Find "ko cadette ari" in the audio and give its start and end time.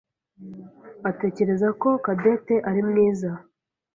1.81-2.81